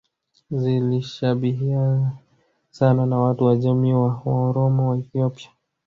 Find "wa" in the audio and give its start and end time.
3.45-3.55, 4.89-4.97